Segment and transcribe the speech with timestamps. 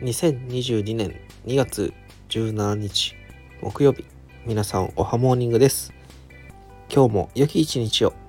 [0.00, 1.92] 2022年2月
[2.28, 3.16] 17日
[3.60, 4.04] 木曜日。
[4.46, 5.92] 皆さんおはモーニングです。
[6.88, 8.27] 今日も良き一日を。